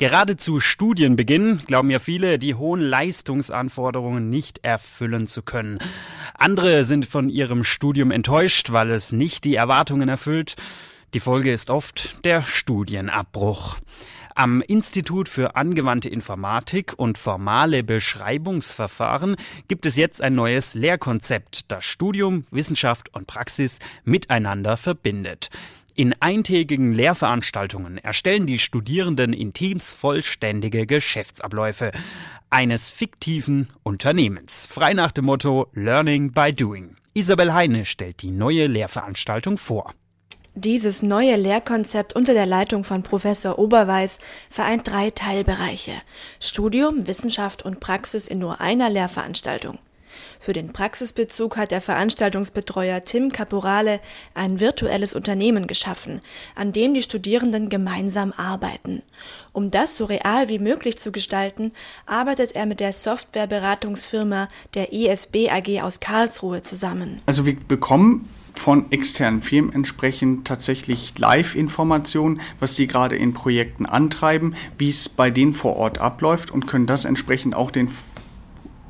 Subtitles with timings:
[0.00, 5.80] Gerade zu Studienbeginn glauben ja viele, die hohen Leistungsanforderungen nicht erfüllen zu können.
[6.34, 10.54] Andere sind von ihrem Studium enttäuscht, weil es nicht die Erwartungen erfüllt.
[11.14, 13.78] Die Folge ist oft der Studienabbruch.
[14.36, 19.34] Am Institut für angewandte Informatik und formale Beschreibungsverfahren
[19.66, 25.50] gibt es jetzt ein neues Lehrkonzept, das Studium, Wissenschaft und Praxis miteinander verbindet.
[25.98, 31.90] In eintägigen Lehrveranstaltungen erstellen die Studierenden in Teams vollständige Geschäftsabläufe
[32.50, 34.64] eines fiktiven Unternehmens.
[34.64, 36.94] Frei nach dem Motto Learning by Doing.
[37.14, 39.92] Isabel Heine stellt die neue Lehrveranstaltung vor.
[40.54, 45.94] Dieses neue Lehrkonzept unter der Leitung von Professor Oberweis vereint drei Teilbereiche
[46.38, 49.80] Studium, Wissenschaft und Praxis in nur einer Lehrveranstaltung.
[50.40, 54.00] Für den Praxisbezug hat der Veranstaltungsbetreuer Tim Caporale
[54.34, 56.20] ein virtuelles Unternehmen geschaffen,
[56.54, 59.02] an dem die Studierenden gemeinsam arbeiten.
[59.52, 61.72] Um das so real wie möglich zu gestalten,
[62.06, 67.18] arbeitet er mit der Softwareberatungsfirma der ESB AG aus Karlsruhe zusammen.
[67.26, 74.54] Also wir bekommen von externen Firmen entsprechend tatsächlich Live-Informationen, was die gerade in Projekten antreiben,
[74.76, 77.88] wie es bei denen vor Ort abläuft und können das entsprechend auch den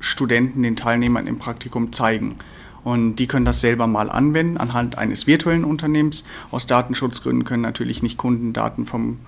[0.00, 2.36] Studenten, den Teilnehmern im Praktikum zeigen.
[2.84, 6.24] Und die können das selber mal anwenden anhand eines virtuellen Unternehmens.
[6.50, 9.18] Aus Datenschutzgründen können natürlich nicht Kundendaten vom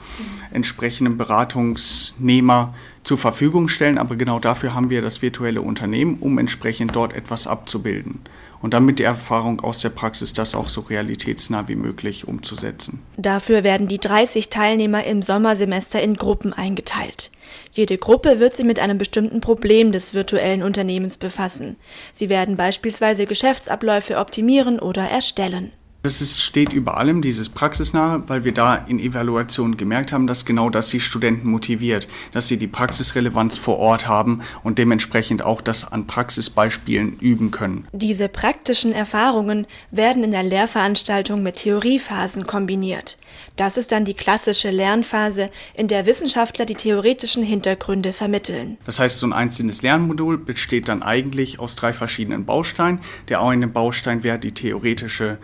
[0.52, 6.94] entsprechenden Beratungsnehmer zur Verfügung stellen, aber genau dafür haben wir das virtuelle Unternehmen, um entsprechend
[6.96, 8.20] dort etwas abzubilden
[8.62, 13.00] und dann mit der Erfahrung aus der Praxis das auch so realitätsnah wie möglich umzusetzen.
[13.16, 17.30] Dafür werden die 30 Teilnehmer im Sommersemester in Gruppen eingeteilt.
[17.72, 21.76] Jede Gruppe wird sich mit einem bestimmten Problem des virtuellen Unternehmens befassen.
[22.12, 25.72] Sie werden beispielsweise Geschäftsabläufe optimieren oder erstellen.
[26.02, 30.46] Das ist, steht über allem, dieses Praxisnahe, weil wir da in Evaluationen gemerkt haben, dass
[30.46, 35.60] genau das die Studenten motiviert, dass sie die Praxisrelevanz vor Ort haben und dementsprechend auch
[35.60, 37.86] das an Praxisbeispielen üben können.
[37.92, 43.18] Diese praktischen Erfahrungen werden in der Lehrveranstaltung mit Theoriephasen kombiniert.
[43.56, 48.78] Das ist dann die klassische Lernphase, in der Wissenschaftler die theoretischen Hintergründe vermitteln.
[48.86, 53.00] Das heißt, so ein einzelnes Lernmodul besteht dann eigentlich aus drei verschiedenen Bausteinen.
[53.28, 55.36] Der eine Baustein wäre die theoretische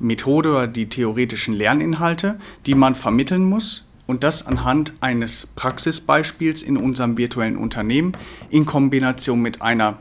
[0.00, 6.76] Methode oder die theoretischen Lerninhalte, die man vermitteln muss und das anhand eines Praxisbeispiels in
[6.76, 8.12] unserem virtuellen Unternehmen
[8.50, 9.98] in Kombination mit einer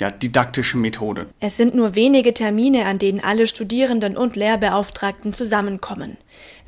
[0.00, 1.26] ja, didaktischen Methode.
[1.40, 6.18] Es sind nur wenige Termine, an denen alle Studierenden und Lehrbeauftragten zusammenkommen.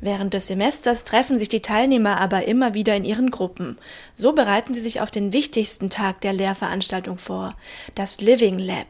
[0.01, 3.77] Während des Semesters treffen sich die Teilnehmer aber immer wieder in ihren Gruppen.
[4.15, 7.55] So bereiten sie sich auf den wichtigsten Tag der Lehrveranstaltung vor,
[7.93, 8.87] das Living Lab.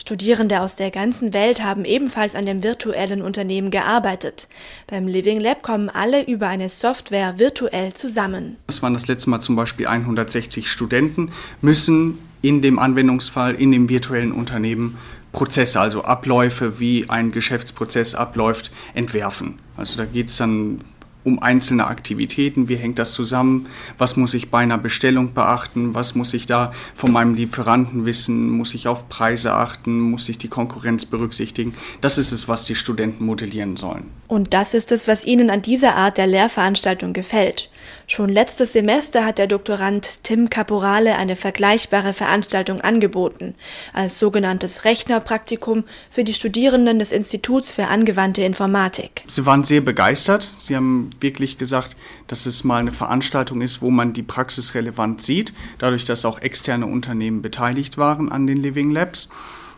[0.00, 4.48] Studierende aus der ganzen Welt haben ebenfalls an dem virtuellen Unternehmen gearbeitet.
[4.86, 8.56] Beim Living Lab kommen alle über eine Software virtuell zusammen.
[8.66, 13.88] Das waren das letzte Mal zum Beispiel 160 Studenten, müssen in dem Anwendungsfall, in dem
[13.88, 14.98] virtuellen Unternehmen
[15.32, 19.58] Prozesse, also Abläufe, wie ein Geschäftsprozess abläuft, entwerfen.
[19.76, 20.80] Also da geht es dann
[21.24, 23.66] um einzelne Aktivitäten, wie hängt das zusammen,
[23.98, 28.50] was muss ich bei einer Bestellung beachten, was muss ich da von meinem Lieferanten wissen,
[28.50, 31.74] muss ich auf Preise achten, muss ich die Konkurrenz berücksichtigen.
[32.00, 34.10] Das ist es, was die Studenten modellieren sollen.
[34.28, 37.70] Und das ist es, was Ihnen an dieser Art der Lehrveranstaltung gefällt.
[38.06, 43.54] Schon letztes Semester hat der Doktorand Tim Caporale eine vergleichbare Veranstaltung angeboten,
[43.92, 49.24] als sogenanntes Rechnerpraktikum für die Studierenden des Instituts für angewandte Informatik.
[49.26, 50.48] Sie waren sehr begeistert.
[50.56, 55.22] Sie haben wirklich gesagt, dass es mal eine Veranstaltung ist, wo man die Praxis relevant
[55.22, 59.28] sieht, dadurch, dass auch externe Unternehmen beteiligt waren an den Living Labs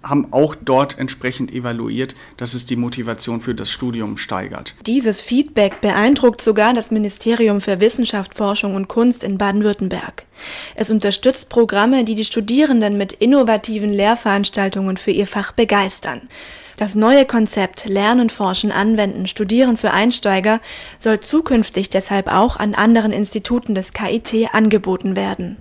[0.04, 4.76] haben auch dort entsprechend evaluiert, dass es die Motivation für das Studium steigert.
[4.86, 10.26] Dieses Feedback beeindruckt sogar das Ministerium für Wissenschaft, Forschung und Kunst in Baden-Württemberg.
[10.74, 16.28] Es unterstützt Programme, die die Studierenden mit innovativen Lehrveranstaltungen für ihr Fach begeistern.
[16.76, 20.60] Das neue Konzept Lernen, Forschen, Anwenden, Studieren für Einsteiger
[20.98, 25.52] soll zukünftig deshalb auch an anderen Instituten des KIT angeboten werden.